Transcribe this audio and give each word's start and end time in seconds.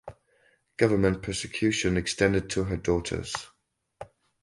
Government 0.77 1.21
persecution 1.21 1.95
extended 1.95 2.49
to 2.49 2.63
her 2.63 2.75
daughters. 2.77 3.35